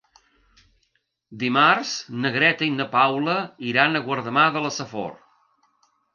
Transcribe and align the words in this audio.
Dimarts 1.43 1.91
na 2.23 2.31
Greta 2.37 2.65
i 2.69 2.71
na 2.79 2.89
Paula 2.95 3.37
iran 3.75 3.93
a 3.93 4.03
Guardamar 4.09 4.49
de 4.59 4.67
la 4.67 4.75
Safor. 4.81 5.15